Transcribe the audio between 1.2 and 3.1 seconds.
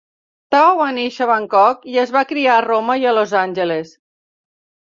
a Bangkok i es va criar a Roma i